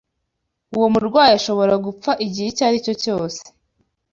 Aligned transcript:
Uwo 0.75 0.87
murwayi 0.93 1.33
ashobora 1.39 1.73
gupfa 1.85 2.11
igihe 2.25 2.47
icyo 2.51 2.63
aricyo 2.67 2.93
cyose. 3.03 3.41